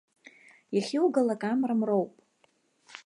Иахьугалак 0.75 1.41
амра 1.51 1.75
мроуп. 1.79 2.11